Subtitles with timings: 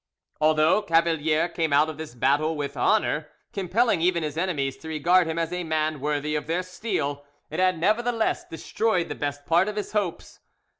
[0.39, 5.27] Although Cavalier came out of this battle with honour, compelling even his enemies to regard
[5.27, 9.67] him as a man worthy of their steel, it had nevertheless destroyed the best part
[9.67, 10.39] of his hopes.